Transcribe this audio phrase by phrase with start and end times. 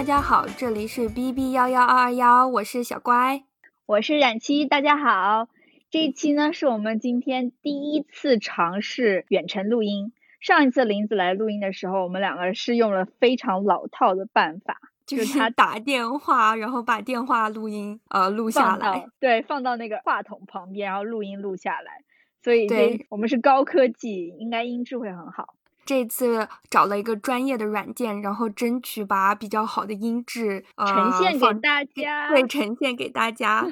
[0.00, 3.44] 大家好，这里是 B B 幺幺二二幺，我是小乖，
[3.84, 5.46] 我是冉七，大家好。
[5.90, 10.14] 这一期呢是我们今天第一次尝试远程录音。
[10.40, 22.02] 上一次林子来录音的时候，我们两个是用了非常老套的办法，就是他 打电话，然后把电话录音呃录下来，对，放到那个话筒旁边，然后录音录下来。
[22.42, 25.56] 所以对，我们是高科技，应该音质会很好。
[25.84, 33.66] 这次找了一个专业的软件，然后争取把比较好的音质 呈现给大家，会呈现给大家。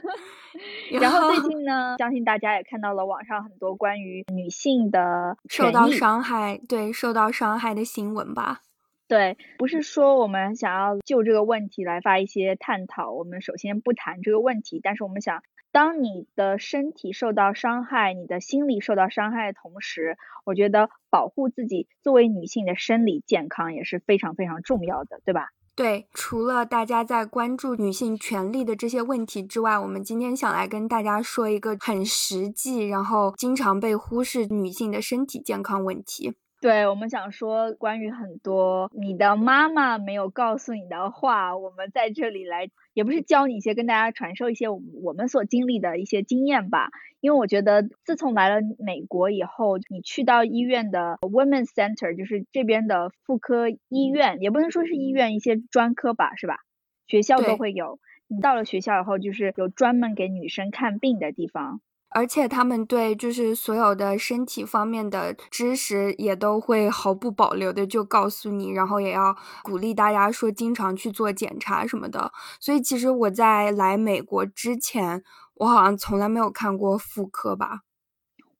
[0.90, 8.62] 然后最近 呢，相信大家也看到了网上很多关于女性的受到伤害，对受到伤害的新闻吧？
[9.06, 15.42] 对，不是说我们想要就这个问题来发一些探讨，我们首先不谈这个问题，但是我们想。
[15.70, 25.48] 当你的身体受到伤害，你的心理受到伤害的同时，我觉得保护自己作为女性的生理健康也是非常非常重要的，对吧？
[25.76, 36.34] 对，除了大家在关注女性权利的这些问题之外，我们今天想来跟大家说一个很实际，然后经常被忽视女性的身体健康问题。
[36.60, 46.90] 对我们想说关于很多你的妈妈没有告诉你的话，我们在这里来，也不是教你一些，跟大家传授一些我们我们所经历的一些经验吧。
[47.20, 56.58] 因为我觉得自从来了美国以后，你去到医院的 Women's Center，就是这边的妇科医院，也不能说是医院，一些专科吧，是吧？
[57.06, 58.00] 学校都会有。
[58.26, 61.80] 你到了学校以后，就是有专门给女生看病的地方。
[62.10, 72.32] 而且他们对就是所有的身体方面的知识也都会毫不保留的就告诉你，然后也要鼓励大家说经常去做检查什么的。
[72.58, 75.22] 所以其实我在来美国之前，
[75.56, 77.80] 我好像从来没有看过妇科吧。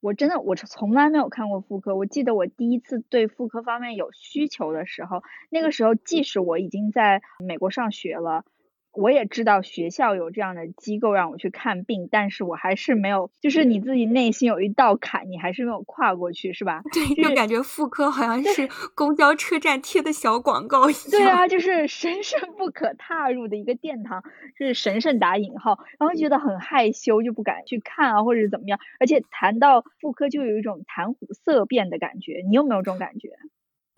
[0.01, 1.95] 我真的我从来没有看过妇科。
[1.95, 8.45] 我记得我第一次对妇科方面有需求的时候，那个时候即使我已经在美国上学了。
[8.91, 16.81] 我也知道学校有这样的机构让我去看病，但是我还是没有，就是你自己内心有一道坎，你还是没有跨过去，是吧？
[16.91, 21.11] 对，就感觉妇科好像是公交车站贴的小广告一样。
[21.11, 24.23] 对啊，就是神圣不可踏入的一个殿堂，
[24.57, 28.79] 就是神圣打引号，然后觉得很害羞，就不敢去看啊，或者是怎么样。
[28.99, 33.29] 而且谈到妇科，就有一种谈虎色变的感觉，你有没有这种感觉？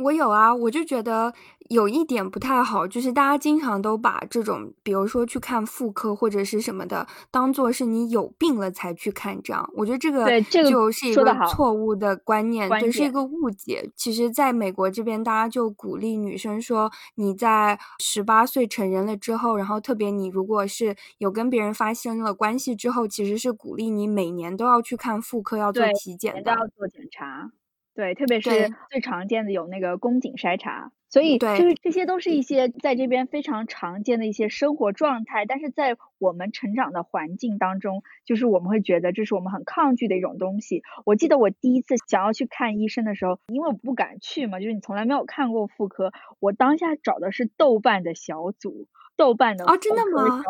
[0.02, 1.34] 我有啊，我就觉得
[1.70, 13.90] 有一点不太好，就是大家经常都把这种，比如说去看妇科或者是什么的，当做是你有病了才去看，这样，我觉得这个就是一个错误的观念，对，是一个误解。
[13.96, 27.52] 其实，在美国这边，大家就鼓励女生说，你在十八岁成人了之后，然后特别你如果是有跟别人发生了关系之后，其实是鼓励你每年都要去看妇科，要做体检的，都要做检查。
[27.94, 28.50] 对，特别是
[28.90, 40.84] 最常见的有那个宫颈筛查，所以就是这些都是一些在这边非常常见的一些生活状态，但是在我们成长的环境当中，就是我们会觉得这是我们很抗拒的一种东西。
[41.06, 48.88] 我记得我第一次想要去看医生的时候，因为我不敢去嘛，就是你从来没有看过妇科，我当下找的是豆瓣的小组。
[49.18, 50.42] 豆瓣的哦，真的吗？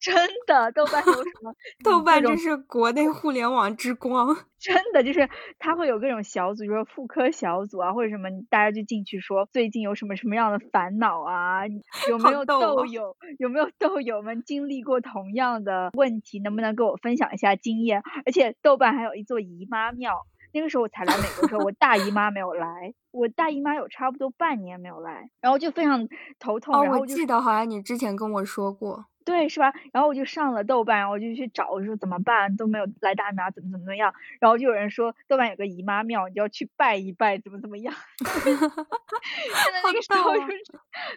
[0.00, 0.14] 真
[0.46, 1.54] 的，豆瓣有什么？
[1.82, 4.36] 豆瓣真是国内互联网之光。
[4.60, 11.66] 真的，就是它会有各种小组，比如说妇科小组啊，或者什么，大家就进去说最近有什么什么样的烦恼啊？
[12.08, 13.16] 有没有豆友？
[13.38, 16.38] 有没有豆友们经历过同样的问题？
[16.40, 18.02] 能不能跟我分享一下经验？
[18.26, 20.26] 而且豆瓣还有一座姨妈庙。
[20.58, 26.06] 那个时候我才来美国的时候，我大姨妈没有来，我大姨妈有差不多半年没有来，然后就非常
[26.38, 26.74] 头痛。
[26.74, 29.06] 哦，我记得好像你之前跟我说过。
[29.28, 29.74] 对，是吧？
[29.92, 32.56] 然后我就上了豆瓣，我就去找，我说怎么办？
[32.56, 34.14] 都没有来大姨妈，怎么怎么样？
[34.40, 37.94] 然后就有人说豆瓣有个姨妈庙，你就要去拜一拜，怎么怎么样？
[38.24, 40.62] 现在那个时候就是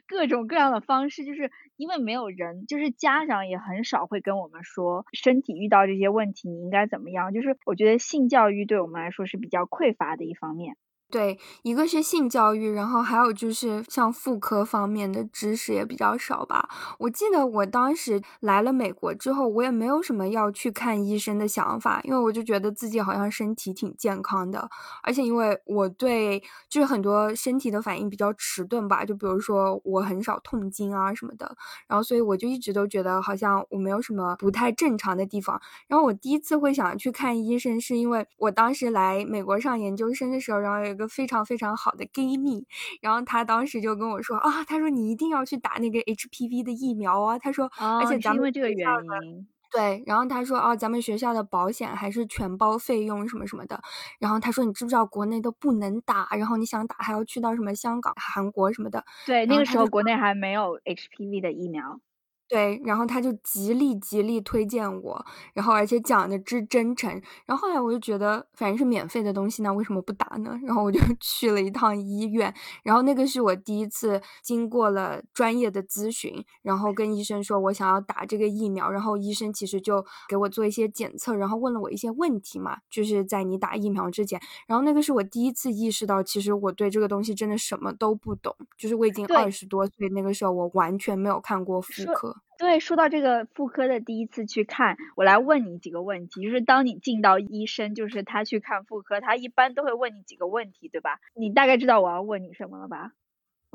[0.08, 7.34] 各种各样的方式，就是因为没有人，就是家长也很少会跟我们说身体遇到这些问题你应该怎么样。
[7.34, 10.76] 就是我觉得性教育对我们来说是比较匮乏的一方面。
[11.12, 16.70] 对，一个是性教育，然后还有就是像妇科方面的知识也比较少吧。
[16.98, 24.70] 我记得我当时来了美国之后，我也没有什么要去看医生的想法，因为我就觉得自己好像身体挺健康的，
[25.04, 35.62] 而且因为我对就是很多身体的反应比较迟钝吧，就比如说我很少痛经啊什么的，然后所以我就一直都觉得好像我没有什么不太正常的地方。
[35.90, 41.01] 然后我第一次会想去看医生，是因为我当时来美国上研究生的时候，然后。
[41.02, 42.66] 个非常非常好的闺蜜，
[43.02, 48.88] 然后她当时就跟我说啊，她说你一定要去打那个 HPV 的疫苗啊，她说，而且咱们这个原
[49.24, 53.82] 因，对，然后他说啊，咱们学校的保险还是全包费用什么什么的。
[54.20, 59.04] 然后他说你知不知道国内都不能打，然后你想打还要去到什么香港、韩国什么的。
[59.26, 62.02] 对，那个时候国内还没有 HPV 的疫苗。
[62.52, 67.10] 对，然后他就极力极力推荐我，然后而且讲的之真诚，
[67.46, 70.60] 然后后来我就觉得，反正是免费的东西，那为什么不打呢？
[70.66, 72.54] 然后我就 去了一趟医院，
[72.84, 84.38] 然后那个是我第一次经过了专业的咨询，然后跟医生说我想要打这个疫苗，然后医生其实就给我做一些检测，然后问了我一些问题嘛，就是在你打疫苗之前，
[84.68, 92.41] 然后那个是我第一次意识到，其实我对这个东西真的什么都不懂，就是我已经二十多岁，那个时候我完全没有看过妇科。
[92.58, 101.20] 对，说到这个妇科的第一次去看，我来问你几个问题，就是当你进到医生，就是他去看妇科，他一般都会问你几个问题，对吧？
[101.34, 103.14] 你大概知道我要问你什么了吧？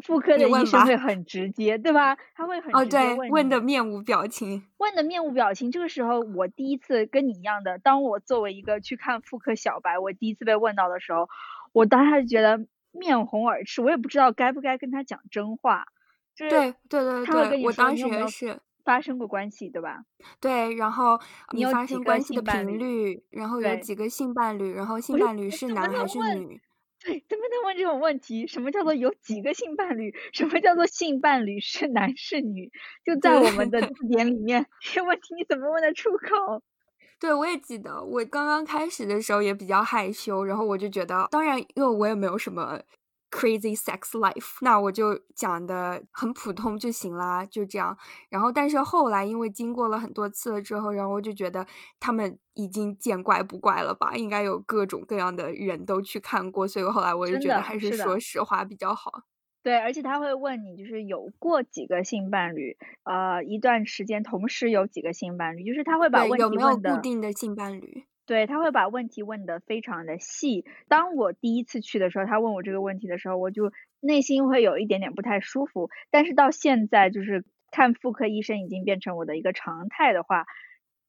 [0.04, 2.16] 妇科的医生会很直接，对吧？
[2.36, 5.72] 他会很直接问，问的面无表情，问的面无表情。
[5.72, 11.28] 这个时候，我第一次跟你一样的，当我作为一个去看妇科小白，我第一次被问到的时候，
[11.72, 15.86] 我当时就觉得面红耳赤，我也不知道该不该跟他讲真话。
[16.36, 16.48] 对
[16.88, 18.60] 对对对，我当时也是。
[18.84, 20.04] 发生过关系对吧？
[20.40, 21.18] 对，然后
[21.52, 26.60] 你发生关系的频率，然后有几个性伴侣，然后性伴侣是男还是女？
[27.04, 28.46] 对，怎么能问这种问题？
[28.46, 30.14] 什么叫做有几个性伴侣？
[30.32, 32.70] 什么叫做性伴侣是男是女？
[33.04, 36.62] 就在我们的字典里 面，这问题你怎么问得出口？
[37.18, 42.80] 对，我也记得，我刚刚开始的时候也比较害羞，然后我就觉得，当然，因为我也没有什么。
[43.36, 47.94] Crazy sex life，那我就讲的很普通就行啦，就这样。
[48.30, 51.66] 然后，但是后来因为经过了很多次了之后，然后我就觉得
[52.00, 59.24] 他们已经见怪不怪了吧，应该有各种各样的人都去看过，所以后来我就觉得还是说实话比较好。
[59.62, 68.06] 对，而且他会问你，就是有过几个性伴侣，呃，一段时间同时有几个性伴侣，就是他会把问题有没有固定的性伴侣。
[68.26, 70.64] 对他会把问题问得非常的细。
[70.88, 75.88] 当我第一次去的时候，他问我这个问题的时候，我就内心会有一点点不太舒服。
[76.10, 80.44] 但是到现在，就是看妇科医生已经变成我的一个常态的话，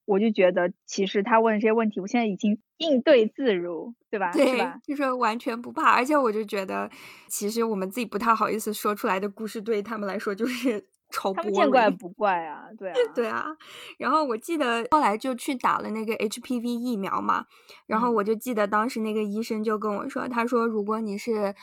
[0.06, 4.32] 我就觉得其实他问这些问题，我现在已经应对自如，对吧？
[4.32, 4.46] 对，
[4.86, 5.92] 就是完全不怕。
[5.92, 6.90] 而且我就觉得，
[7.28, 10.88] 其实我们自己不太好意思说出来的故事，对他们来说就是。
[11.10, 13.46] 他们见怪不怪啊，对 啊，对啊。
[13.98, 17.46] 然后我记得后来就去打了那个 HPV 疫苗嘛，
[17.86, 21.56] 然后我就记得当时那个医生就跟我说，他说如果你是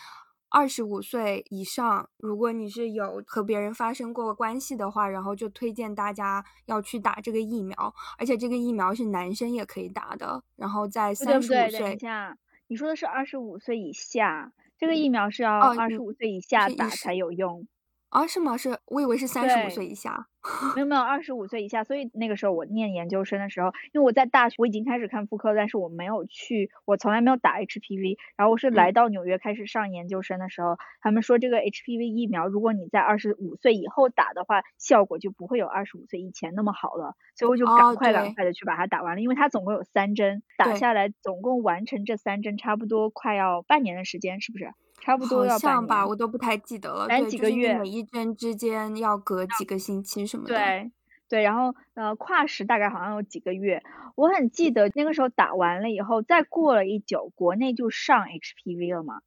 [0.50, 10.42] 二十五岁以上，如果你是有和别人发生过关系的话，然后就推荐大家要去打这个疫苗，而且这个疫苗是男生也可以打的。
[10.56, 12.36] 然后在三十五岁，等一下，
[12.68, 17.66] 你说的是二十五岁以下，这个疫苗是要二十五岁以下打才有用。
[18.14, 18.56] 啊，是吗？
[18.56, 20.28] 是我以为是三十五岁以下，
[20.76, 21.82] 没有没有，二十五岁以下。
[21.82, 28.16] 所以那个时候我念研究生的时候，因为我在大学我已经开始看妇科，但是我没有去，我从来没有打 HPV。
[28.36, 37.16] 然后我是来到纽约开始上研究生的时候，他们说这个 HPV 疫苗，如果你在二十五岁以后打的话，效果就不会有二十五岁以前那么好了。
[37.34, 44.72] 所以我就赶快赶快的去把它打完了，因为它总共有三针，打下来总共完成这三针，差不多快要半年的时间，是不是？
[45.04, 47.06] 差不多好像吧，我都不太记得了。
[47.06, 50.54] 反正，几个月，每一针之间要隔几个星期什么的。
[50.54, 50.90] 对，
[51.28, 53.82] 对，然后呃，跨时大概好像有几个月。
[54.14, 59.20] 我很记得那个时候打完了以后，再过了一久，国内就上 HPV 了嘛。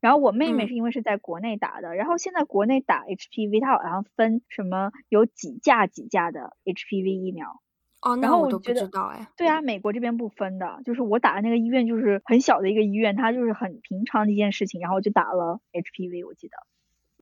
[0.00, 7.60] 然后我妹妹是因为是在国内打的，然后现在国内打 HPV，它好像分什么有几价几价的 HPV 疫苗。
[8.04, 9.26] 哦，然后我都不知道哎。
[9.36, 16.56] 对啊，美国这边不分的，就是我打的那个医院就是很小的一个医院，它就是很平常的一件事情，然后就打了 HPV，我记得。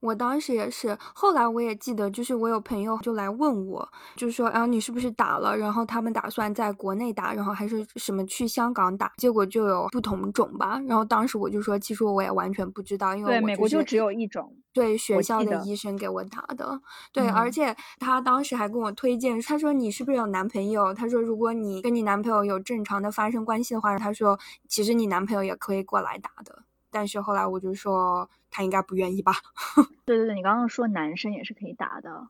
[0.02, 5.56] 我当时也是，后来我也记得，就是我有朋友就来问我，就是说，啊，你是不是打了？
[5.56, 9.12] 然后他们打算在国内打，然后还是什么去香港打？
[9.16, 10.82] 结果就有不同种吧。
[10.88, 16.80] 然后当时我就说，其实我也完全不知道，因为对美国就只有一种，对学校的医生给我打的。
[17.12, 20.92] 对，而且他当时还跟我推荐，他说你是不是有男朋友？
[20.92, 26.64] 他说如果你跟你男朋友有正常的发生关系的话，他说其实你男朋友也可以过来打的。
[26.92, 29.32] 但是后来我就说他应该不愿意吧。
[30.04, 32.28] 对对对，你刚刚说男生也是可以打的。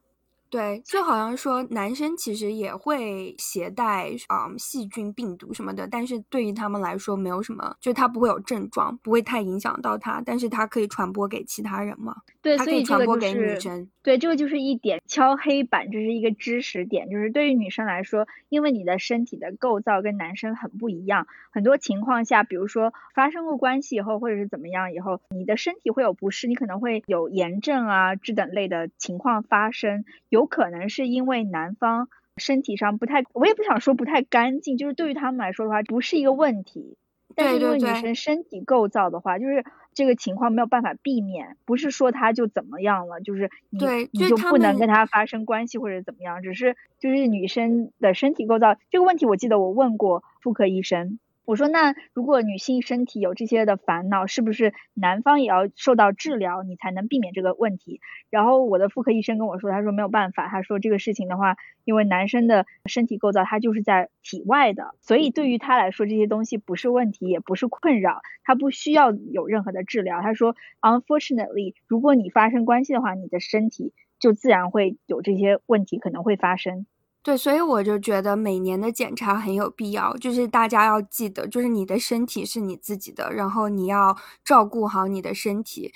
[0.48, 12.14] 对，就好像说男生其实也会携带啊细菌、病毒什么的，但是对于他们来说没有什么，就他不会有症状，不会太影响到他，但是他可以传播给其他人嘛？
[12.42, 13.88] 对，他可以传播给女生。
[14.02, 36.96] 对，这个就是一点敲黑板，这是一个知识点，就是对于女生来说，因为你的身体的构造跟男生很不一样，很多情况下，比如说发生过关系以后，或者是怎么样以后，你的身体会有不适，你可能会有炎症啊这等类的情况发生，有可能是因为男方身体上不太，我也不想说不太干净，就是对于他们来说的话，不是一个问题。
[37.34, 51.18] 但是因为女生身体构造的话，就是这个情况没有办法避免，不是说她就怎么样了，就是你你就不能跟她发生关系或者怎么样，只是就是女生的身体构造这个问题，我记得我问过妇科医生。
[51.44, 58.00] 我说，那如果女性身体有这些的烦恼，是不是男方也要受到治疗，你才能避免这个问题？
[58.30, 70.22] 然后我的妇科医生跟我说，他说没有办法，他说这个事情的话，因为男生的身体构造他就是在体外的，所以对于他来说这些东西不是问题，也不是困扰，他不需要有任何的治疗。
[70.22, 76.86] 他说，unfortunately，如果你发生关系的话，你的身体就自然会有这些问题可能会发生。
[77.24, 85.92] 对，所以我就觉得每年的检查很有必要，就是大家要记得，就是你的身体是你自己的，然后你要照顾好你的身体。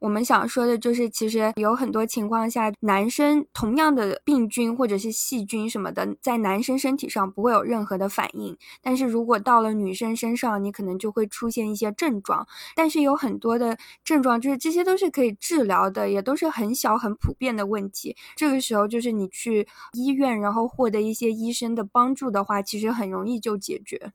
[0.00, 12.44] 我们想说的就是，其实有很多情况下，男生同样的病菌或者是细菌什么的，在男生身体上不会有任何的反应，但是如果到了女生身上，你可能就会出现一些症状。
[12.74, 18.16] 但是有很多的症状，就是这些都是可以治疗的，也都是很小很普遍的问题。
[18.34, 20.63] 这个时候就是你去医院，然后。
[20.66, 24.12] 获得一些医生的帮助的话，其实很容易就解决。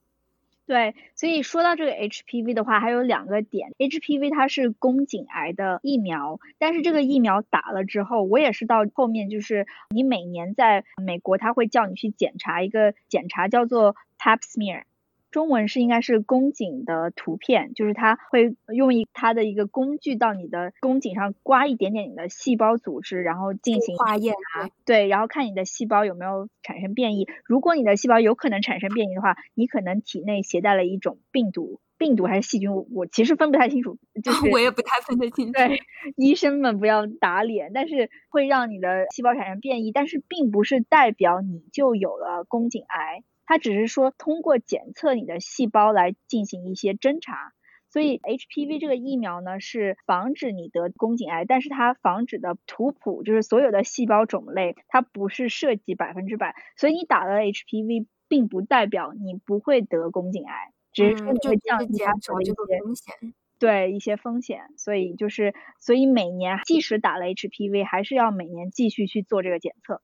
[0.65, 3.72] 对，所以说到这个 HPV 的话，还有两个点。
[3.79, 14.84] HPV 它是宫颈癌的疫苗，但是这个疫苗打了之后，我也是到后面就是你每年在美国，他会叫你去检查一个检查，叫做 Pap smear。
[15.31, 27.27] 中文是应该是宫颈的图片，就是它会用一它的一个工具到你的宫颈上刮一点点你的细胞组织，然后进行化验啊，对，然后看你的细胞有没有产生变异。
[27.45, 35.53] 如果你的细胞有可能产生变异的话，你可能体内携带了一种病毒，病毒还是细菌，我其实分不太清楚，就 是我也不太分得清楚。
[35.53, 35.81] 对，
[36.15, 43.24] 医生们不要打脸，但是会让你的细胞产生变异，但是并不是代表你就有了宫颈癌。
[43.50, 47.51] 它只是说通过检测你的细胞来进行一些侦查，
[47.89, 70.03] 所以 HPV 这个疫苗呢是防止你得宫颈癌，但是它防止的图谱就是所有的细胞种类，它不是涉及百分之百，所以你打了 HPV 并不代表你不会得宫颈癌，只是说你会降低它的一些风险，对一些风险，所以就是所以每年即使打了 HPV，还是要每年继续去做这个检测。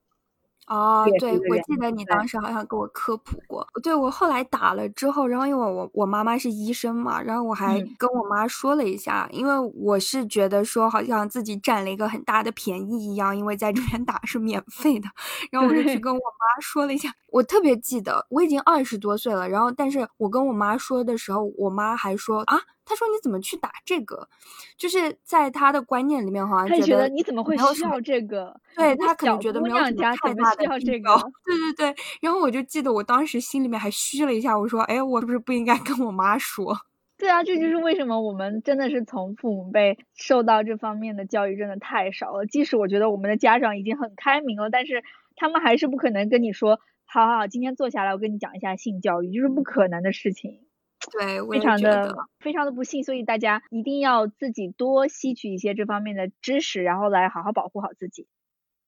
[0.67, 3.67] 哦，对，我记得你当时好像给我科普过。
[3.83, 15.07] 对我后来打了之后，然后因为我我妈妈是医生嘛，然后我还跟我妈说了一下，因为我是觉得说好像自己占了一个很大的便宜一样，因为在这边打是免费的，
[15.51, 17.13] 然后我就去跟我妈说了一下。
[17.29, 22.59] 我特别记得，我已经二十多岁了，然后但是我跟我妈说的时候，我妈还说啊。
[22.85, 24.27] 他说：“你怎么去打这个？
[24.77, 28.55] 就是在他的观念里面，好像觉得你怎么会需要这个？
[28.75, 31.15] 对他可能觉得没有什么太大的这个。
[31.43, 31.95] 对对对。
[32.21, 36.77] 然后我就记得我当时心里面还虚了一下，我说：哎，我是不是不应该跟我妈说？
[37.17, 42.45] 对啊，这就是为什么我们真的是从父母辈受到这方面的教育真的太少了。
[42.45, 45.01] 即使我觉得我们的家长已经很开明了，但是
[45.35, 50.59] 他们还是不可能跟你说：好好好，今天坐下来，我跟你讲一下性教育，就是不可能的事情。”
[51.11, 58.27] 对，非常的非常的不幸，所以大家一定要自己多吸取一些这方面的知识，然后来好好保护好自己。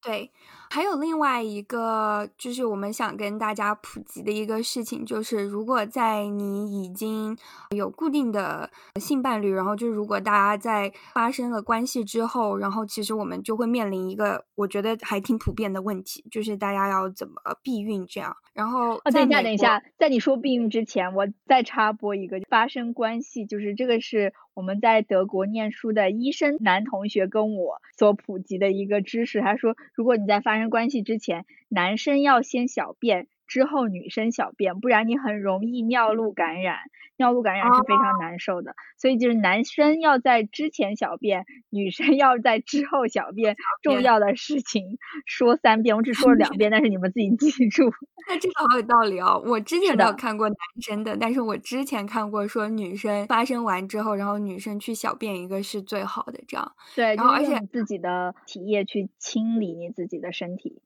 [0.02, 0.32] 对，
[0.70, 7.38] 还有另外一个，就是我们想跟大家普及的一个事情，就是如果在你已经
[7.76, 8.70] 有固定的
[9.00, 18.36] 性伴侣，然后就如果大家在发生了关系之后，然后其实我们就会面临一个我觉得还挺普遍的问题，就是大家要怎么避孕这样。
[18.54, 29.42] 然后，哦，等一下，等一下，在你说避孕之前，我再插播一个发生关系，就是这个是我们在德国念书的医生男同学跟我所普及的一个知识。
[29.42, 33.28] 他说，如果你在发生关系之前，男生要先小便。
[33.48, 36.78] 之后女生小便，不然你很容易尿路感染，
[37.18, 38.76] 尿路感染是非常难受的。
[38.98, 43.56] 所以就是男生要在之前小便，女生要在之后小便。
[43.82, 47.92] 重要的事情说三遍，我只说了两遍，但是你们自己记住。
[48.30, 49.42] 那这个好有道理哦。
[49.46, 56.74] 我之前没有看过男生的，但是我之前看过说女生发生完之后，然后女生去小便一个是最好的，这样。
[56.96, 60.82] 对，然后而且自己的体液去清理你自己的身体。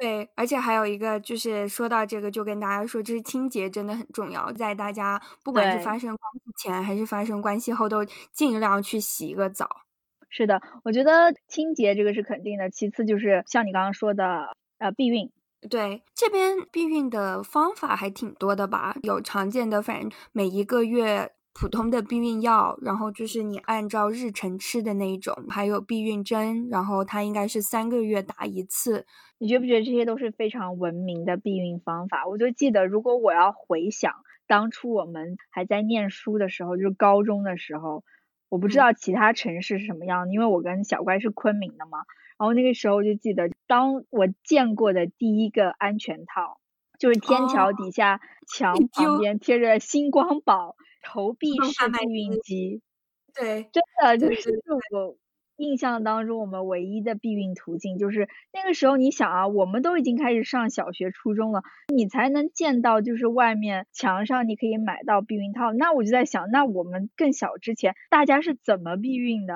[0.00, 8.02] 对，而且还有一个就是说到这个，就跟大家说，就是清洁真的很重要，在大家不管是发生关系前还是发生关系后，都
[8.32, 9.68] 尽量去洗一个澡。
[10.30, 15.30] 是的，我觉得清洁这个是肯定的，其次就是像你刚刚说的，呃，避孕。
[15.68, 18.96] 对，这边避孕的方法还挺多的吧？
[19.02, 29.04] 有常见的，反正每一个月普通的避孕药，然后就是你按照日程吃的那一种，还有避孕针，然后它应该是三个月打一次。
[29.38, 32.26] 你觉不觉得这些都是非常文明的避孕方法？
[32.26, 34.14] 我就记得，如果我要回想
[34.46, 38.04] 当初我们还在念书的时候，就是高中的时候，
[38.48, 41.98] 我不知道其他城市是什么样的，因为我跟小乖是昆明的嘛。
[42.38, 46.59] 然后那个时候就记得，当我见过的第一个安全套，
[47.00, 52.82] 就是天桥底下墙旁边贴着星光宝投币式避孕机。
[53.34, 54.50] 对，真的就是
[54.92, 55.16] 我
[55.56, 61.62] 印象当中我们唯一的避孕途径，就是那个时候你想啊，我们都已经开始上小学、初中了，
[61.94, 65.72] 你才能见到就是外面墙上你可以买到避孕套。
[65.72, 69.54] 那我就在想，那我们更小之前大家是怎么避孕的？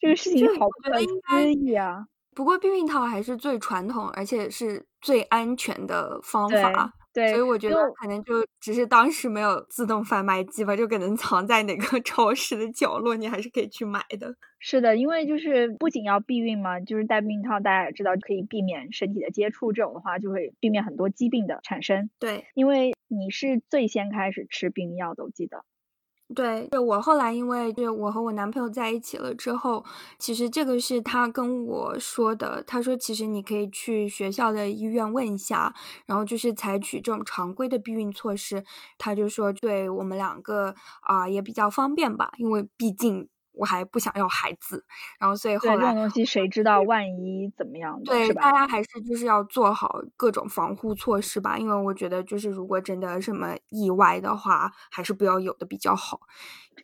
[0.00, 2.06] 这个事情好不可思议啊！
[2.34, 6.94] 不过避孕套还是最传统，而且是最安全的方法。
[7.12, 14.32] 对，所以我觉得可能就只是当时没有自动贩卖机吧，就可能藏在哪个 超市的角落，你还是可以去买的。
[14.60, 22.10] 是的，因为就是不仅要避孕嘛，就是戴避孕套，大家也知道可以避免身体的接触，这种的话就会避免很多疾病的产生。
[22.20, 25.64] 对，因为你是最先开始吃避孕药的，我记得。
[26.34, 29.84] 对，就我后来因为就我和我男朋友在一起了之后，
[30.18, 32.62] 其实这个是他跟我说的。
[32.64, 35.74] 他说，其实你可以去学校的医院问一下，
[36.06, 38.62] 然后就是采取这种常规的避孕措施。
[38.96, 43.28] 他就说，对我们两个啊也比较方便吧，因为毕竟。
[43.60, 44.82] 我还不想要孩子，
[45.18, 48.00] 然后所以后来这种东西谁知道万一怎么样？
[48.04, 56.20] 对，大家还是就是要做好各种防护措施吧，因为我觉得就是如果真的什么意外的话，还是不要有的比较好。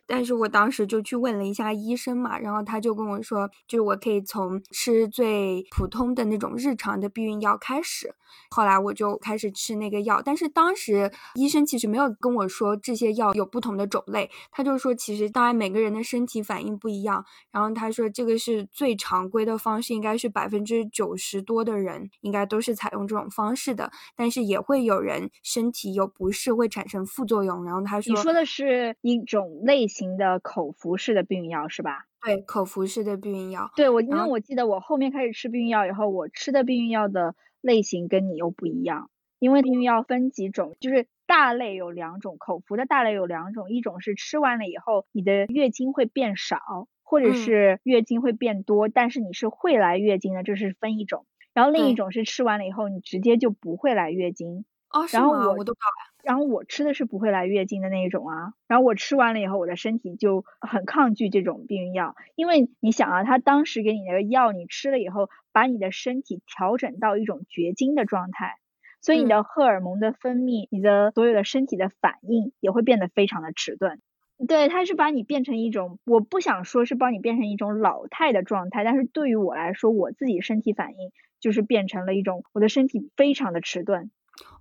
[0.05, 8.13] 但是我当时就去问了一下医生嘛，然后他就跟我说，就是我可以从吃最普通的那种日常的避孕药开始。
[8.51, 27.63] 后来我就开始吃那个药，但是当时医生其实没有跟我说这些药有不同的种类，他就说其实当然每个人的身体反应不一样，然后他说这个是最常规的方式，应该是百分之九十多的人应该都是采用这种方式的，但是也会有人身体有不适会产生副作用。
[27.63, 32.05] 然后他说你说的是一种类型的口服式的避孕药是吧？
[32.25, 33.69] 对，口服式的避孕药。
[33.75, 37.35] 对我，因为我记得我后面开始吃避孕药以后，我吃的避孕药的。
[37.59, 51.25] 类型跟你又不一样，因为避孕药分几种，就是大类有两种，口服的大类有两种，一种是吃完了以后你的月经会变少，或者是月经会变多，但是你是会来月经的，这是分一种。
[51.53, 54.65] 然后另一种是吃完了以后你直接就不会来月经。
[54.91, 55.75] 哦，然后我我都
[56.23, 58.53] 然后我吃的是不会来月经的那一种啊。
[58.67, 68.55] 然后我吃完了以后，我的身体就很抗拒这种避孕药，因为你想啊，他当时给你那个药，你吃了以后，把你的身体调整到一种绝经的状态，
[69.01, 74.01] 所以你的荷尔蒙的分泌，你的所有的身体的反应也会变得非常的迟钝。
[74.47, 84.11] 对，它是把你变成一种，我不想说是帮你变成一种老态的状态，但是对于我来说，我自己身体反应就是变成了一种，我的身体非常的迟钝。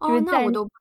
[0.01, 0.75] 哦，那我都不知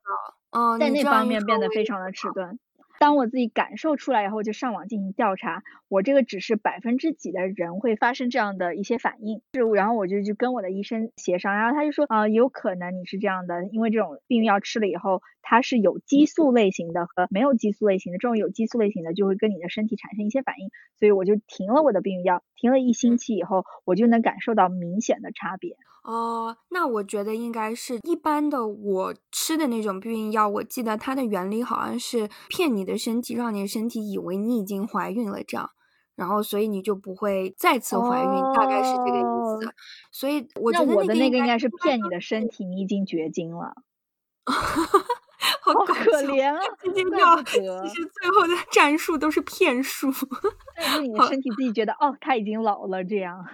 [0.52, 0.60] 道。
[0.60, 2.58] 哦，在那方面变得非常的迟钝。
[2.98, 5.62] 当我自己感受出来以后，就上网进行调查。
[5.88, 25.76] 我这个只是百分之几的人会发生这样的一些反应，是，然后我就去跟我的医生协商，然后他就说，啊，有可能你是这样的，因为这种避孕药吃了以后，它是有激素类型的和没有激素类型的，这种有激素类型的就会跟你的身体产生一些反应，所以我就停了我的避孕药，停了一星期以后，我就能感受到明显的差别。
[26.06, 28.64] 哦，那我觉得应该是一般的。
[28.64, 35.68] 我吃的那种避孕药，我记得它的原理好像是骗你的身体，让你的身体以为你已经怀孕了，这样，
[36.14, 39.74] 然后所以你就不会再次怀孕，大概是这个意思。
[40.12, 43.74] 所以我觉得我的那个应该是骗你的身体，你已经绝经了。
[45.72, 46.60] 好可怜啊！
[46.82, 50.12] 这些药其实最后的 战术都是骗术，
[50.78, 53.44] 让你的身体自己觉得哦，他已经老了这样。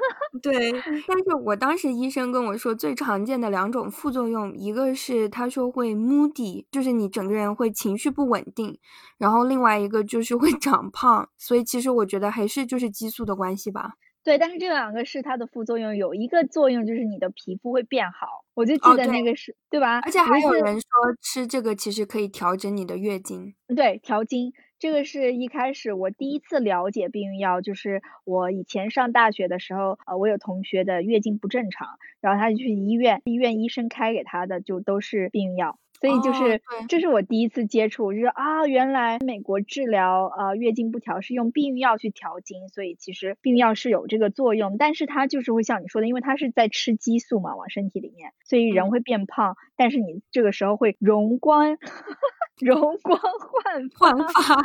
[0.43, 0.73] 对，
[1.07, 8.79] 但是我当时医生跟我说，最常见的两种副作用，一个是他说会 moody，就是你整个人会情绪不稳定，
[9.19, 11.29] 然后另外一个就是会长胖。
[11.39, 13.93] 所以其实我觉得还是就是激素的关系吧。
[14.25, 20.01] 对，但是这两个是它的副作用，有一个作用就是你的皮肤会变好，我就记得那个是，对吧？
[20.05, 20.89] 而且还有人说
[21.21, 23.55] 吃这个其实可以调整你的月经。
[23.75, 31.89] 对，调经，这个是一开始我第一次了解避孕药，就是我以前上大学的时候，呃，我有同学的月经不正常，
[32.21, 35.79] 然后他就去医院，医院医生开给他的就都是避孕药。
[36.03, 51.79] 所以就是，这是我第一次接触，就是啊，原来美国治疗呃月经不调是用避孕药去调经，所以其实避孕药是有这个作用，但是它就是会像你说的，因为它是在吃激素嘛，往身体里面，所以人会变胖，但是你这个时候会容光，
[52.59, 54.63] 容光焕发焕发。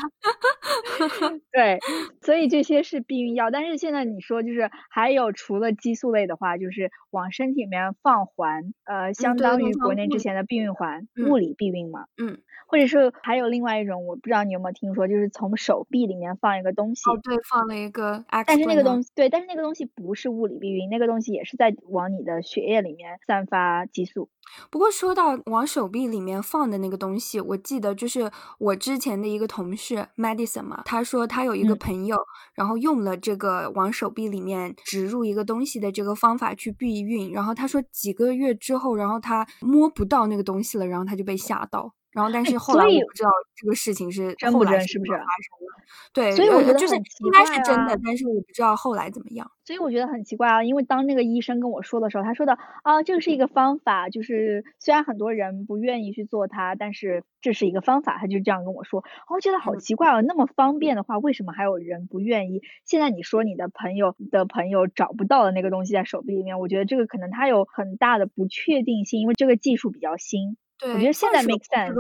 [1.54, 1.80] 对，
[2.28, 3.52] 所以这些是避孕药。
[3.52, 12.08] 但是现在你说，就是还有除了激素类的话，就是往身体里面放环，呃，相当于国内之前的避孕环，物理避孕嘛。
[12.18, 12.40] 嗯。
[12.70, 17.10] 或者是还有另外一种，我不知道你有没有听说，就是从手臂里面放一个东西。
[17.10, 18.26] 哦，对，放了一个。
[18.46, 24.30] 但是那个东西，对，但是那个东西不是物理避孕，那个东西也是在往你的血液里面散发激素。
[24.70, 32.17] 不过说到往手臂里面放的那个东西，我记得就是我之前的一个同事 Madison 嘛，他说他有一个朋友，
[32.54, 41.94] 然后用了这个往手臂里面植入一个东西的这个方法去避孕，然后他说几个月之后，然后他摸不到那个东西了，然后他就被吓到。
[42.18, 45.24] 然后，但是后来我不知道这个事情是真不真，是不是发生
[45.68, 45.84] 了？
[46.12, 49.52] 对，所以我觉得就是应该是真的，但是我不知道后来怎么样。
[49.64, 59.04] 所以我觉得很奇怪啊，因为当那个医生跟我说的时候，他说的啊，这个是一个方法，就是虽然很多人不愿意去做它，但是这是一个方法，他就这样跟我说。
[59.30, 62.64] 我觉得好奇怪啊，那么方便的话，为什么还有人不愿意？
[62.84, 70.58] 现在你说你的朋友的朋友找不到的那个东西在手臂里面，我觉得这个可能它有很大的不确定性，因为这个技术比较新。
[70.80, 71.94] 对，我觉得现在 make sense。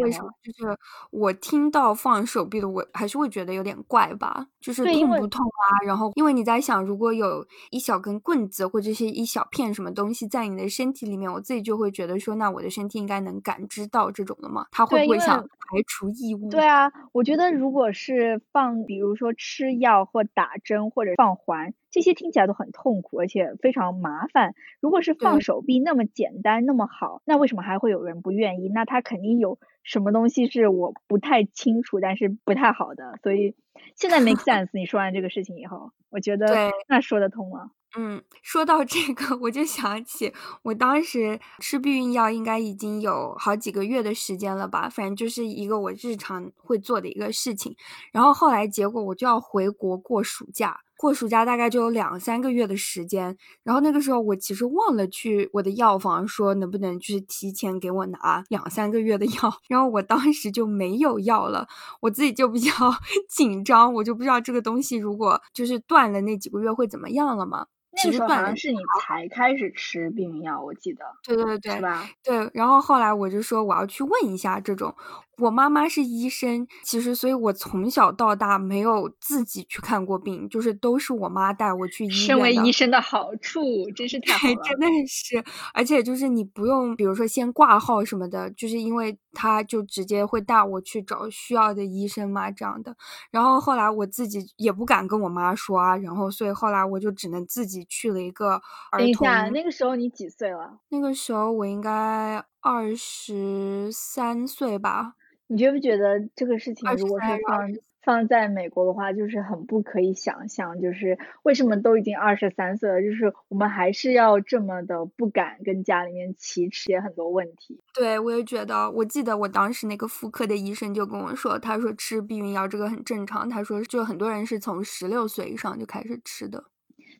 [0.00, 0.30] 为什么？
[0.42, 0.78] 就是
[1.10, 4.46] 我听到放手臂的，我还是会觉得有点怪吧。
[4.60, 5.84] 就是痛不痛啊？
[5.84, 14.66] 然后，因为你在想，如果有一小根棍子或者是一小片什么东西在你的身体里面，我自己就会觉得说，那我的身体应该能感知到这种的嘛？
[14.70, 15.48] 他会不会想排
[15.86, 16.48] 除异物？
[16.50, 21.74] 对啊，我觉得如果是放，比如说吃药或打针或者放环。
[21.94, 24.52] 这些听起来都很痛苦，而且非常麻烦。
[24.80, 28.68] 如果是放手臂那么简单那么好，那为什么还会有人不愿意？
[28.68, 33.20] 那他肯定有什么东西是我不太清楚，但是不太好的。
[33.22, 33.54] 所以
[33.94, 34.70] 现在 make sense。
[34.72, 37.70] 你说完这个事情以后，我觉得那说得通了。
[37.96, 40.32] 嗯，说到这个，我就想起
[40.64, 44.88] 我当时吃避孕药，应该已经有好几个月的时间了吧。
[44.88, 47.76] 反正就是一个我日常会做的一个事情。
[48.12, 50.80] 然后后来结果我就要回国过暑假。
[50.96, 59.32] 过暑假大概就有两三个月的时间，然后那个时候我其实忘了去我的药房说能不能就是提前给我拿两三个月的药，
[59.68, 61.66] 然后我当时就没有药了，
[62.00, 62.70] 我自己就比较
[63.28, 67.66] 紧张，我就不知道这个东西如果就是断了那几个月会怎么样了嘛。
[67.96, 71.04] 那个时候好像是你才开始吃避孕药，我记得。
[71.22, 72.08] 对对对，是吧？
[72.22, 74.94] 对，然后后来我就说我要去问一下这种。
[75.38, 82.16] 我妈妈是医生，其实所以我从小到大没有自己去看过病，就是都是我妈带我去医院。
[82.16, 83.60] 身为医生的好处
[83.96, 92.96] 真是 太好了，真的是，而且就是你不用，比如说先挂号什么的，就是因为他就直接会带我去找需要的医生嘛，这样的。
[93.30, 98.54] 然后后来我自己也不敢跟我妈说啊，然后所以后来我就只能自己去了一个
[98.90, 99.00] 儿童。
[99.00, 100.78] 等一下，那个时候你几岁了？
[100.88, 105.14] 那个时候我应该二十三岁吧。
[105.46, 107.68] 你觉不觉得这个事情如果是放
[108.04, 117.80] 放在美国的话，就是很不可以想象，就是为什么都已经二十三岁了，就是我们还是要这么的不敢跟家里面启齿很多问题。
[117.94, 126.62] 对，我也觉得，我记得我当时那个妇科的医生就跟我说，他说吃避孕药这个很正常，他说就很多人是从十六岁以上就开始吃的。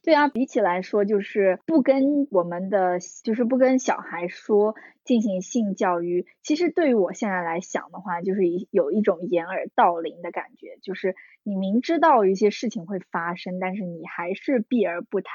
[0.04, 6.26] 对啊，比起来说，就是不跟我们的，就是不跟小孩说进行性教育。
[6.42, 15.32] 其实对于我现在来想的话，就是有一种掩耳盗铃的感觉，就是你明知道一些事情会发生，但是你还是避而不谈。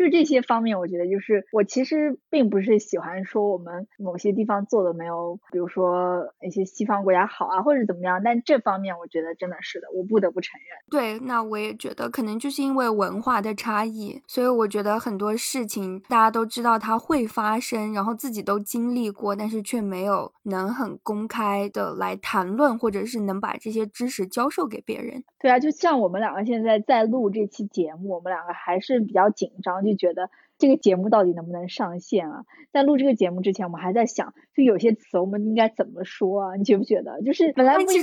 [0.00, 8.22] 就这些方面，我觉得就是我其实并不是喜欢说我们某些地方做的没有，比如说一些西方国家好啊，或者怎么样。
[8.24, 10.68] 但这方面我觉得真的是的，我不得不承认。
[10.90, 25.22] 对，那我也觉得可能就是因为文化的差异，所以我觉得很多事情大家都知道它会发生，然后自己都经历过，但是却没有能很公开的来谈论，或者是能把这些知识教授给别人。
[25.38, 29.84] 对啊，就像我们两个现在在录这期节目，我们两个还是比较紧张。
[29.84, 32.44] 就觉得这个节目到底能不能上线啊？
[32.72, 36.56] 在录这个节目之前，我们还在想，就有些词我们应该怎么说啊？
[36.56, 37.22] 你觉不觉得？
[37.22, 37.98] 就是本来不是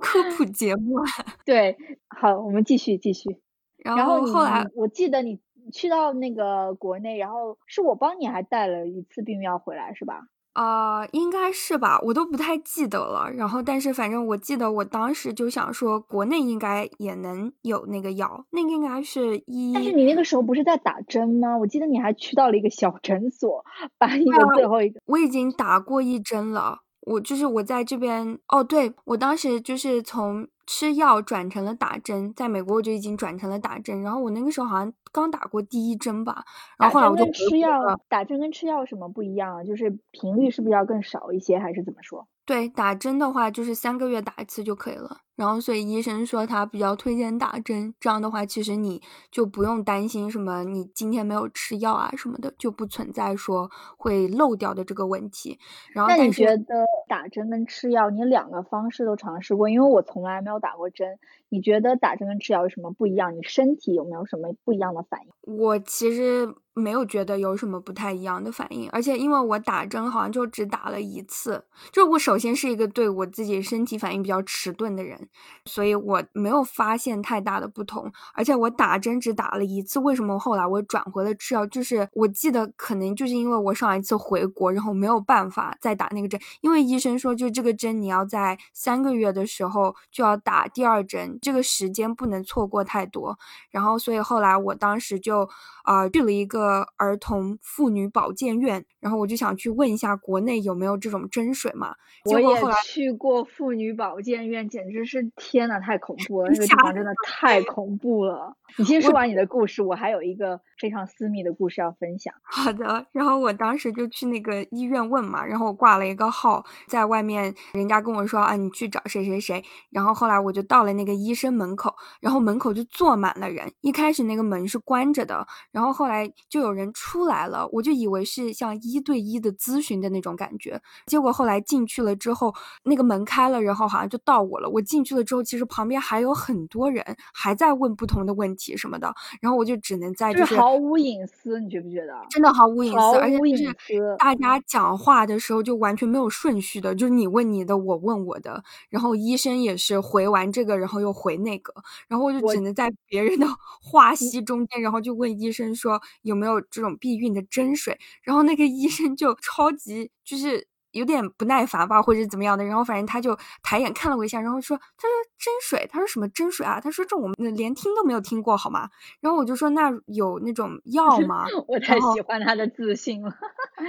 [0.00, 1.04] 科普节目啊。
[1.44, 1.76] 对，
[2.08, 3.40] 好，我们继续继续。
[3.84, 5.40] 然后后来，我记得你
[5.72, 10.22] 去到那个国内，然后是我帮你还带了一次避孕药回来，是吧？
[10.54, 13.30] 啊，应该是吧，我都不太记得了。
[13.30, 19.72] 然后，但是反正我记得我当时就想说，国内应该也能有那个药，那个应该是一。
[19.72, 21.56] 但是你那个时候不是在打针吗？
[21.56, 23.64] 我记得你还去到了一个小诊所，
[23.98, 25.00] 把你的最后一个。
[25.06, 30.48] 我已经打过一针了，我就是我在这边哦，对我当时就是从。
[30.66, 36.44] 吃药转成了打针，在美国我就已经转成了打针，然后我那个时候好像刚打过第一针吧，
[36.78, 37.70] 然后后来我就吃药，
[38.08, 39.64] 打针跟吃药什么不一样啊？
[39.64, 42.26] 就是频率是不是要更少一些，还是怎么说？
[42.44, 45.18] 对，打针的话就是三个月打一次就可以了。
[45.36, 49.00] 然后，所以医生说他比较推荐打针，这样的话，其实你
[49.30, 55.58] 就不用担心什么，你今天没有吃药啊什么的，就不存在说会漏掉的这个问题。
[55.92, 59.68] 然后，那你觉得打针跟吃药，你两个方式都尝试过？
[59.68, 63.34] 因为我从来没有打过针，你觉得打针跟吃药有什么不一样？
[63.36, 65.56] 你身体有没有什么不一样的反应？
[65.56, 66.54] 我其实。
[66.74, 75.28] 没有觉得有什么不太一样的反应，而且因为我打针好像就只打了一次，就我首先是一个对我自己身体反应比较迟钝的人，
[75.66, 78.10] 所以我没有发现太大的不同。
[78.32, 81.66] 而且我打针只打了一次，为什么后来我转回了吃药？
[81.66, 93.38] 就是我记得可能就是因为我上一次回国，然后没有办法再打那个针，因为医生说就这个针你要在三个月的时候就要打第二针，这个时间不能错过太多。
[93.70, 95.46] 然后所以后来我当时就
[95.84, 96.61] 啊去了一个。
[96.62, 101.94] 个儿童妇女保健院，然后我就想去问一下国内有没有这种针水嘛。
[102.24, 102.46] 我也
[102.84, 106.50] 去过妇女保健院，简直是天呐，太恐怖了！
[106.50, 108.56] 那个地方真的太恐怖了。
[108.78, 112.32] 你先说完你的故事，我还有一个非常私密的故事要分享。
[112.44, 119.62] 好的，然后我当时就去那个医院问嘛，然后我挂了一个号，在外面，人家跟我说啊，你去找谁谁谁。
[119.90, 123.70] 然后后来我就到了那个医生门口，然后门口就坐满了人。
[123.80, 130.78] 一开始那个门是关着的，然后后来就有人出来了，我就以为是像一对一的咨询的那种感觉。
[131.06, 134.68] 结果后来进去了之后，那个门开了，然后好像就到我了。
[134.68, 138.76] 我进去了之后，其实旁边还有很多人还在问不同的问题。
[138.76, 142.12] 什么的，然后我就只能在就是毫无隐私，你觉不觉得？
[142.28, 151.72] 真的毫无隐私，而且就是大家讲话的时候就完全没有顺序的，就是你问你的，我问我的，然后医生也是回完这个，然后又回那个，
[152.08, 153.46] 然后我就只能在别人的
[153.80, 160.66] 话隙中间，然后就问医生说有没有没有这种避孕的针水，然后那个医生就超级就是。
[160.92, 166.80] 有点不耐烦吧，或者怎么样的，然后反正他就抬眼看了我一下，然后说：“他说真水，他说什么真水啊？
[166.80, 168.88] 他说这我们连听都没有听过，好吗？”
[169.20, 173.32] 然后我就说：“那有那种药吗？” 我太喜欢他的自信了，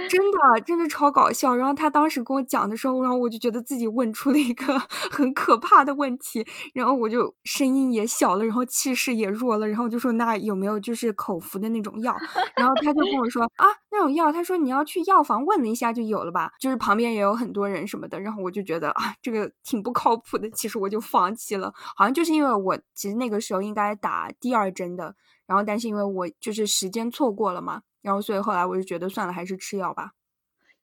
[0.08, 1.54] 真的，真的超搞笑。
[1.54, 4.78] 然后他当时跟我讲的时候，然后我就觉得自己问出了一个
[5.10, 12.16] 很可怕的问题，然后我就声音也小了，然后气势也弱了，然后就说：“那有没有就是口服的那种药？”
[12.56, 20.48] 然后他就跟我说：“啊，那种药，他说你要去药房问了一下就有了吧，就是旁。”旁边也有很多人什么的，然后我就觉得啊，这个挺不靠谱的。
[20.50, 25.12] 其实我就放弃了，好像就是因为我其实那个时候应该打第二针的，
[25.44, 30.12] 然后但是因为我就是时间错过了嘛，然后所以后来我就觉得算了，还是吃药吧。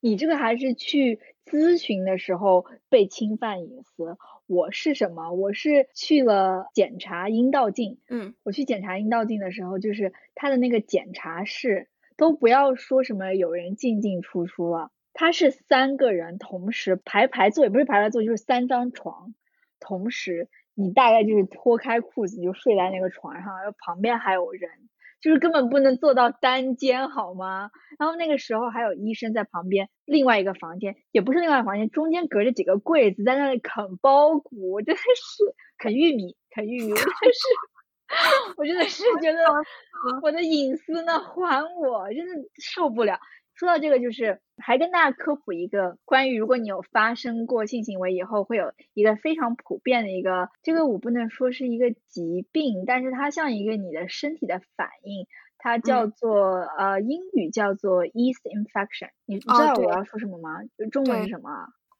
[0.00, 5.32] 你这个还是去咨询的时候被侵犯隐私，我是什么？
[5.32, 14.90] 我是去了检查阴道镜，嗯，我去检查阴道镜的时候，就是他的那个检查室都不要说什么有人进进出出了。
[15.22, 19.36] 他是三个人同时排排坐，也不是排排坐，就是三张床，
[19.78, 24.68] 同时你大概就是脱开裤子就睡在那个床上，然后旁边还有人，
[25.20, 27.70] 就是根本不能做到单间，好吗？
[28.00, 37.46] 然后那个时候还有医生在旁边，另外一个房间也不是另外房间，中间隔着几个柜子在那里啃包谷，真的是啃玉米，啃玉米，真的是，
[38.58, 39.38] 我真的是觉得
[40.20, 43.20] 我的隐私呢，还我，真的受不了。
[43.62, 59.10] 说到这个，就是还跟大家科普一个关于，如果你有发生过性行为以后，会有一个非常普遍的一个，这个我不能说是一个疾病，但是它像一个你的身体的反应，它叫做呃英语叫做 yeast infection。
[59.26, 60.58] 你知道我要说什么吗？
[60.90, 61.48] 中文是什么？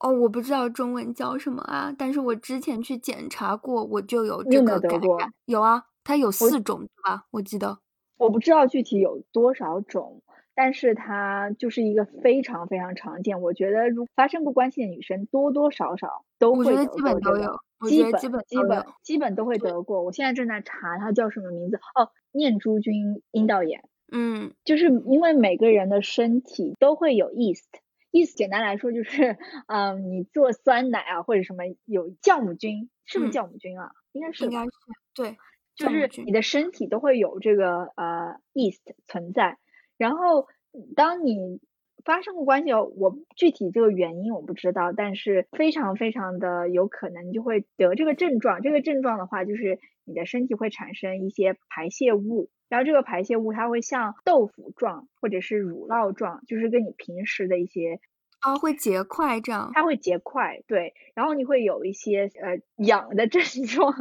[0.01, 5.33] 哦，我不知道中文叫什么啊，但是我之前去检查过，我就有这个感染。
[5.45, 7.27] 有啊，它有四种对吧？
[7.31, 7.79] 我记得。
[8.19, 10.21] 我不知道具体有多少种。
[10.55, 20.03] 但是它就是一个非常非常常见，我觉得如发生过关系的女生多多少少都会得过基本都有，基本基本基本基本都会得过。
[20.03, 23.83] 我现在正在查它叫什么名字哦，念珠菌阴道炎。
[24.15, 29.39] 嗯，就是因为每个人的身体都会有 yeast，yeast 简单来说就是，
[29.69, 33.91] 嗯，你做酸奶啊或者什么有酵母菌，是不是酵母菌啊？
[34.13, 34.71] 应该是，应该是，
[35.15, 35.39] 对，
[35.75, 39.57] 就是你的身体都会有这个呃 yeast 存在。
[40.03, 40.49] 然后，
[40.97, 41.61] 当你
[42.05, 48.63] 发生过关系，我具体这个原因我不知道，但是非常非常的有可能就会得这个症状。
[48.63, 58.01] 这个症状的话，就是你的身体会产生一些排泄物，然后这个排泄物它会像豆腐状或者是乳酪状，就是跟你平时的一些
[58.43, 59.71] 啊，会结块这样。
[59.73, 63.95] 它会结块，对，然后你会有一些呃痒的症状。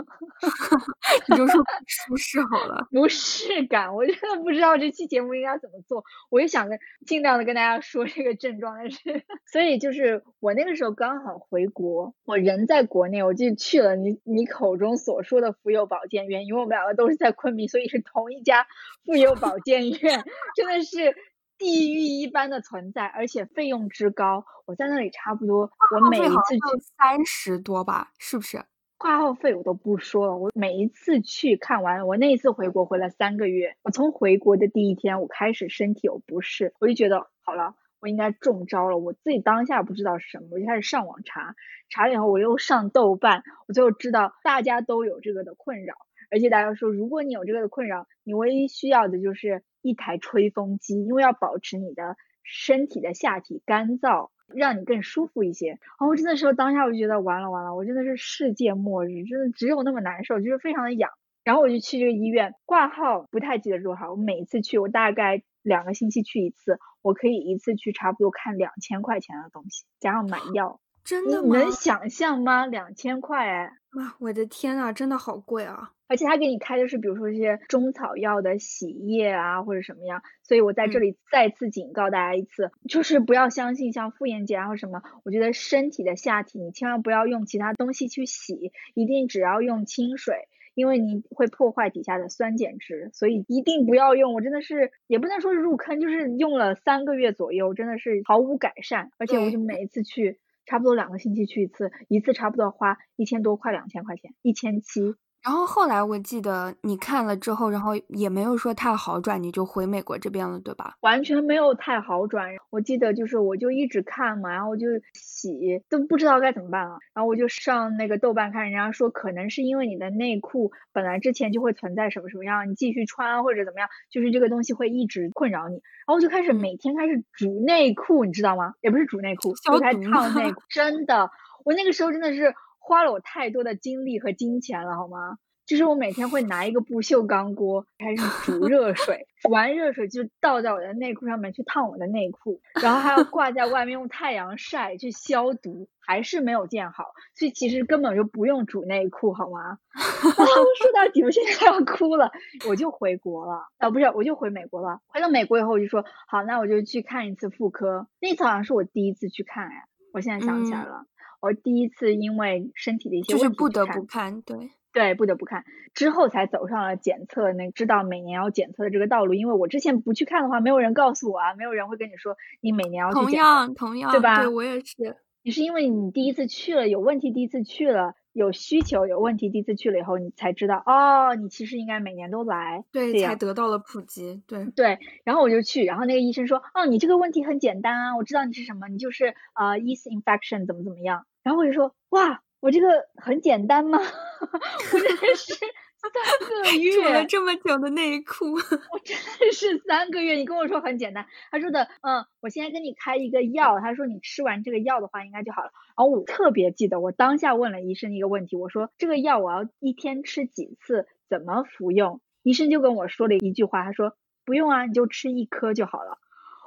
[1.28, 6.04] 你就说舒适好了，不适感，我真的不知道这期节目应该怎么做。
[6.30, 8.98] 我也想跟尽量的跟大家说这个症状，但是
[9.52, 18.66] 所以就是我那个时候刚好回国，我人在国内，我就去了你你口中所说的妇幼保健院，因为我们两个都是在昆明，所以是同一家
[19.06, 20.24] 妇幼保健院，
[20.56, 21.16] 真的是
[21.62, 28.66] 地狱一般的存在，而且费用之高，我在那里差不多我每一次去三十多吧，是不是？
[28.98, 38.98] 挂号费我都不说了，我每一次去看完，我那一次回国回了三个月，我从回国的第一天，我开始身体有不适，我就觉得好了，我应该中招了。
[38.98, 41.56] 我自己当下不知道是什么，我就开始上网查，
[41.90, 45.94] 查了以后我又上豆瓣，我最后知道大家都有这个的困扰，
[46.32, 54.30] 而且大家说，如果你有这个困扰，你唯一需要的就是一台吹风机，因为要保持你的身体的下体干燥。
[54.54, 55.70] 让你更舒服一些。
[55.70, 61.10] 然后真的时候当下我就觉得完了完了，我真的是世界末日，真的只有那么难受，就是非常的痒。
[61.46, 64.12] 然后我就去这个医院挂号，不太记得多少。
[64.12, 70.82] 我每次去，我大概两个星期去一次，我可以一次去差不多看两千块钱的东西，加上买药。
[71.04, 71.58] 真的吗？
[71.58, 72.66] 能想象吗？
[72.66, 73.74] 两千块哎！
[73.96, 75.92] 哇，我的天啊，真的好贵啊！
[76.08, 80.22] 而且他给你开的是，比如说一些中草药的洗液啊，或者什么样。
[80.44, 85.02] 所以我在这里再次警告大家一次，就是不要相信像妇炎洁啊或什么。
[85.24, 93.10] 我觉得身体的下体，你千万不要用其他东西去洗，一定只要用清水，因为你会破坏底下的酸碱值。
[93.14, 94.34] 所以一定不要用。
[94.34, 99.12] 我真的是也不能说是入坑，就是用了三个月左右，真的是毫无改善。
[99.18, 100.40] 而且我就每一次去。
[100.66, 105.16] 差不多两个星期去一次，一次差不多花一千多块，两千块钱，一千七。
[105.44, 110.96] 然后后来我记得你看了之后，然后也没有说太好转，你就回美国这边了，对吧？
[111.02, 112.48] 完全没有太好转。
[112.70, 117.00] 我记得就是我就一直看嘛，然后我就洗，都不知道该怎么办了。
[117.16, 125.76] 然后我就上那个豆瓣看，人家说可能是因为你的内裤本来之前就会存在什么什么样，你继续穿或者怎么样，就是这个东西会一直困扰你。
[125.76, 128.76] 然后我就开始每天开始煮内裤，你知道吗？
[128.82, 130.62] 也不是煮内裤，就开始烫内 裤。
[130.70, 131.32] 真的，
[131.66, 132.54] 我那个时候真的是。
[132.82, 135.38] 花了我太多的精力和金钱了，好吗？
[135.68, 147.06] 就是我每天会拿一个不锈钢锅，开始煮 热水，煮完热水就倒在我的内裤上面去烫我的内裤，然后还要挂在外面用太阳晒去消毒，还是没有见好。
[147.36, 149.78] 所以其实根本就不用煮内裤，好吗？
[149.94, 152.32] 说到底，我现在要哭了。
[152.68, 155.00] 我就回国了，啊，不是，我就回美国了。
[155.08, 158.08] 回到美国以后，我就说好，那我就去看一次妇科。
[158.20, 161.06] 那次好像是我第一次去看，哎，我现在想起来了。
[161.42, 169.34] 我第一次因为身体的一些就是不得不看，对对，不得不看，之后才走上了检测那知道每年要检测的这个道路。
[169.34, 174.40] 因为我之前不去看的话，没有人告诉我啊，没有人会跟你说你每年要去同样同样对吧？
[174.40, 175.18] 对我也是。
[175.44, 185.00] 你是因为你第一次去了有问题，第一次去了有需求有问题，第一次去了以后你才知道哦，你其实应该每年都来，对，才得到了普及，对对。
[185.24, 191.26] 然后我就去，然后那个医生说，哦，你这个问题很简单啊，我知道你是什么，你就是呃，yeast infection 怎么怎么样。
[191.44, 194.00] 然后我就说哇，我这个很简单吗？
[194.02, 195.54] 我真的是
[196.02, 196.12] 三
[196.48, 200.34] 个 月煮了这么久的内裤，我真的是三个月。
[200.34, 205.72] 你跟我说很简单，他说的嗯，我现在给你开一个药，他说你吃完这个药的话应该就好了。
[205.96, 212.22] 然后我特别记得，我当下问了医生一个问题，我说这个药我要一天吃几次，怎么服用？
[212.44, 216.18] 医生就跟我说了一句话，他说不用啊，你就吃一颗就好了。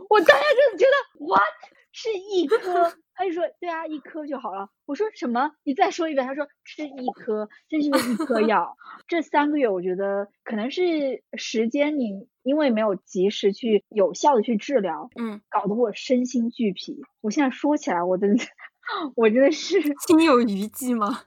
[0.08, 1.42] 我当下真的觉得 what
[1.90, 2.92] 是一颗？
[3.14, 4.68] 他就说对啊，一颗就好了。
[4.86, 5.52] 我说什么？
[5.62, 6.26] 你再说一遍。
[6.26, 8.76] 他说吃一颗，这就是一颗药。
[9.06, 17.00] 这三个月，我觉得可能是时间，你因为没有及时去有效的去治疗，嗯，搞得我身心俱疲。
[17.20, 18.44] 我现在说起来，我真的，
[19.16, 21.20] 我真的是心有余悸吗？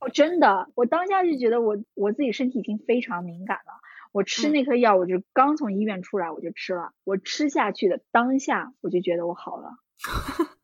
[0.00, 3.80] 我 真的，我当下就觉得我我自己身体已经非常敏感了。
[4.12, 6.92] 我吃那颗药，我就刚从医院出来，我就吃了。
[7.02, 9.70] 我吃下去的当下，我就觉得我好了。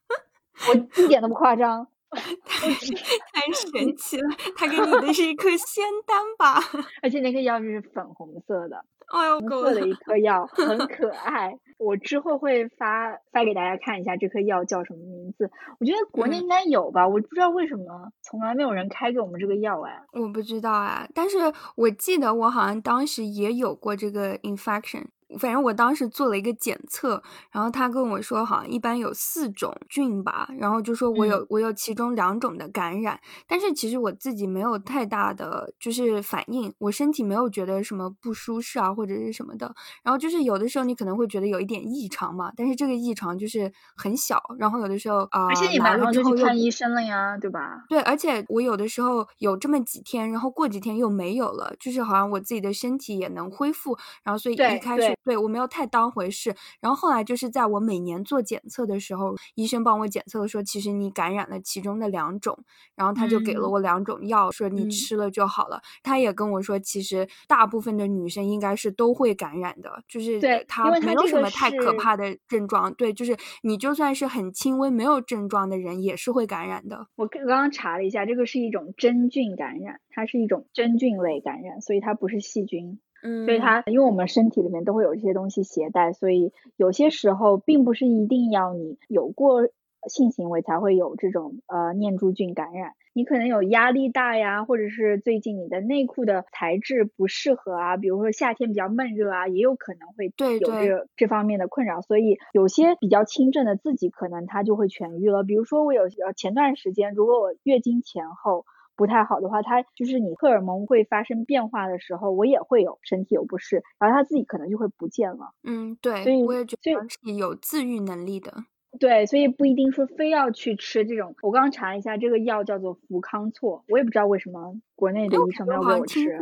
[0.68, 1.86] 我一点都不夸张，
[2.44, 4.28] 太太神奇了！
[4.56, 6.60] 他给你的是一颗仙丹吧？
[7.02, 11.58] 而且那颗药是粉红色的，哎呦，红色的 一颗药，很可爱。
[11.78, 15.50] 我之后会发发给大家看一下这颗药叫什么名字。
[15.78, 20.02] 我觉得国内应该有吧，我不知道为什么从来没有人开给我们这个药哎。
[20.12, 21.38] 我不知道啊，但是
[21.76, 25.06] 我记得我好像当时也有过这个 infection。
[25.38, 39.74] 反正我当时做了一个检测，然后他跟我说，好像一般有四种菌吧，然后就说我有我有其中两种的感染，但是其实我自己没有太大的就是反应，我身体没有觉得什么不舒适啊或者是什么的。
[40.02, 44.40] 然后就是有的时候你可能会觉得有一点异常嘛，但是这个异常就是很小。
[44.58, 47.84] 然后有的时候啊，而且你马上就去看医生了呀，对吧？
[47.88, 53.96] 对，而且我有的时候有这么几天，然后过几天又没有了，就是好像我自己的身体也能恢复。
[54.24, 56.54] 然后所以一开始对我没有太当回事。
[56.80, 62.58] 然后后来就是在我每年做检测的时候，医生帮我检测说，其实你感染了其中的两种，
[62.94, 65.80] 然后他就给了我两种药，说你吃了就好了。
[66.02, 72.92] 他也跟我说，其实大部分的女生应该是都会感染的，就是他没有什么太可怕的症状。
[72.94, 77.06] 对，就是你就算是很轻微没有症状的人，也是会感染的。
[77.16, 82.98] 我刚刚查了一下，这个是一种真菌感染，它是一种真菌类感染，所以它不是细菌。
[83.22, 89.68] 嗯，所以它，因为我们身体里面都会有这些东西携带，所以有些时候并不是一定要你有过
[90.08, 92.92] 性行为才会有这种呃念珠菌感染。
[93.12, 102.00] 你可能有压力大呀，或者是最近你的内裤的材质不适合啊，比如说夏天比较闷热啊，也有可能会有这这方面的困扰。
[102.00, 105.42] 所以有些比较轻症的自己可能它就会痊愈了。
[105.42, 108.64] 比如说我有前段时间，如果我月经前后。
[109.00, 115.54] 不太好的话，它就是你荷尔蒙会发生变化的时候，我也会有身体有不适，然后它自己可能就会不见了。
[115.62, 118.52] 嗯，对，所以我也觉得是有自愈能力的。
[118.98, 121.34] 对，所以不一定说非要去吃这种。
[121.42, 124.74] 我刚刚查了一下，这个药叫做福康唑，我也不知道为什么。
[125.00, 126.36] 国内的医生没有给我吃，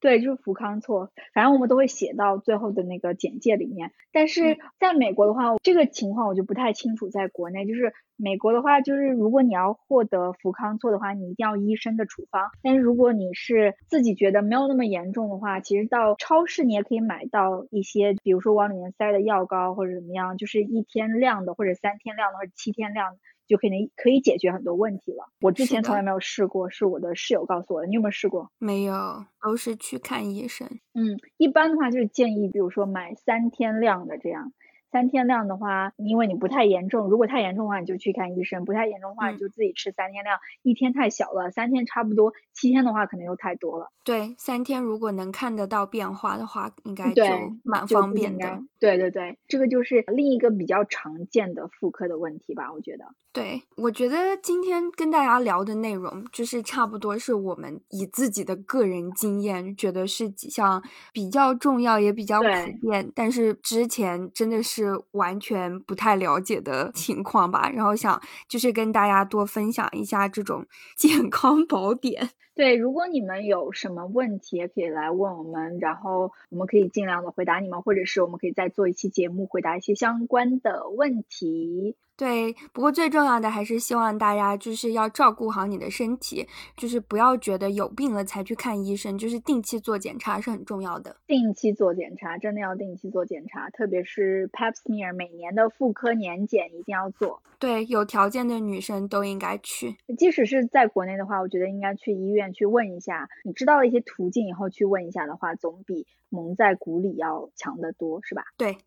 [0.00, 3.92] 对，就是福康唑，反正我们都会写到最后的那个简介里面。
[4.10, 7.08] 但是在美国的话，这个情况我就不太清楚。
[7.08, 12.50] 在国内，就是美国的话，就是如果你要获得福康唑的话，你一定要医生的处方。
[12.62, 23.18] 但是如果你是自己觉得没有那么严重的话，其实到超市你也可以买到一些，比如说往里面塞的药膏或者怎么样，就是一天量的或者三天量的或者七天量的。
[23.50, 25.28] 就可以可以解决很多问题了。
[25.40, 27.88] 我之前从来没有试过，是我的室友告诉我的。
[27.88, 28.48] 你有没有试过？
[28.58, 30.68] 没有，都是去看医生。
[30.94, 34.52] 嗯，一般的话就是建议，比如说买三天量的这样。
[34.90, 40.38] 三天量的话，因为你不太严重，如果太严重的话，你就去看医生；不太严重的话，你就自己吃三天量。
[40.62, 43.90] 一天太小了，三天差不多，七天的话可能又太多了。
[44.02, 47.22] 对，三天如果能看得到变化的话，应该就
[47.62, 48.60] 蛮方便的。
[48.80, 53.04] 对对对，这个就是另一个比较常见的妇科的问题吧，我觉得。
[53.32, 60.82] 对，我觉得今天跟大家聊的内容，就是差不多是我们以自己的个人经验，觉得是几项
[61.12, 62.48] 比较重要也比较普
[62.80, 64.79] 遍，但是之前真的是。
[64.84, 70.66] 是完全不太了解的情况吧，然后想就是跟大家多分享一下这种
[70.96, 72.30] 健康宝典。
[72.54, 81.96] 对，如果你们有什么问题，也可以来问我们，然后我们可以尽量的回答你们，或者是我们可以再做一期节目回答一些相关的问题。
[82.20, 86.46] 对，不过最重要的还是希望大家就是要照顾好你的身体，
[86.76, 91.16] 就是不要觉得有病了才去看医生，就是定期做检查是很重要的。
[91.26, 97.42] 定期做检查，真的要定期做检查，特别是 Pap smear，每年的妇科年检一定要做。
[97.58, 99.96] 对，有条件的女生都应该去。
[100.18, 106.06] 即使是在国内的话，我觉得应该去医院去问一下，你知道了一些途径以后去问一下的话，总比。
[106.32, 108.44] 蒙在鼓里要强得多，是吧？
[108.56, 108.78] 对，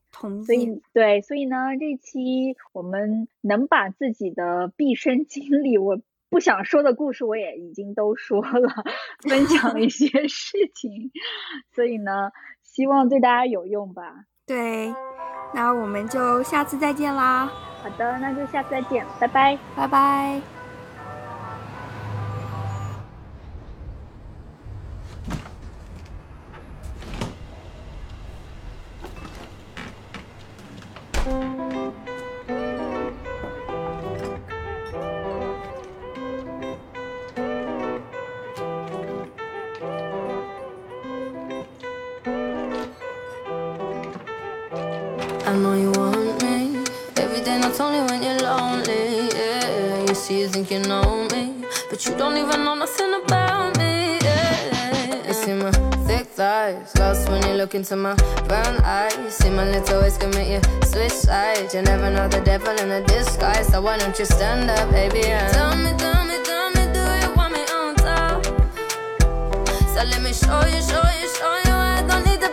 [0.46, 6.00] 所以，对，所以呢，这期我们能把自己的毕生经历，我
[6.30, 8.84] 不想说的故事，我也已经都说了，
[9.28, 11.12] 分享了一些 事情。
[11.74, 14.26] 所以呢，希望对大家有用吧。
[14.46, 14.94] 对，
[15.54, 17.46] 那我们就下次再见啦。
[17.82, 20.53] 好的，那就下次再见，拜拜，拜拜。
[31.26, 31.30] I
[45.56, 46.84] know you want me
[47.16, 49.30] every day, not only when you're lonely.
[49.34, 53.78] Yeah, you see, you think you know me, but you don't even know nothing about
[53.78, 53.93] me.
[57.24, 58.16] Lost when you look into my
[58.48, 59.36] brown eyes.
[59.36, 61.74] See my little ways commit you switch sides.
[61.74, 65.26] You never know the devil in a disguise, so why don't you stand up, baby?
[65.26, 68.46] And tell me, tell me, tell me, do you want me on top?
[69.94, 71.74] So let me show you, show you, show you.
[71.74, 72.53] I don't need to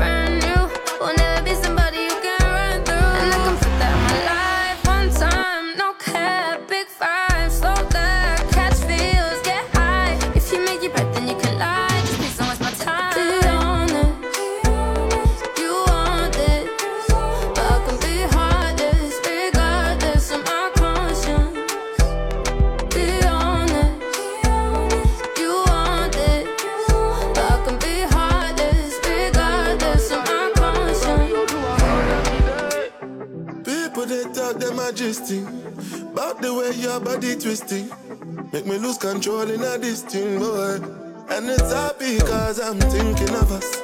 [37.41, 37.89] twisting.
[38.53, 40.75] Make me lose control in a this boy.
[41.29, 43.81] And it's happy cause I'm thinking of us.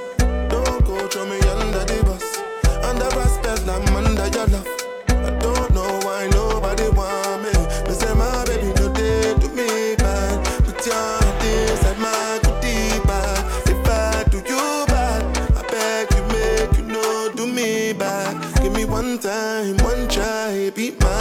[0.49, 2.37] Don't go throw me under the bus.
[2.83, 4.67] Under a spell, I'm under your love.
[5.09, 7.53] I don't know why nobody want me.
[7.87, 12.99] Me say my baby no day to me bad Put your hand inside my goodie
[13.07, 15.23] bag If I do you bad
[15.57, 18.35] I beg you make you know do me bad.
[18.61, 21.16] Give me one time, one try Be mine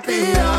[0.00, 0.57] happy now.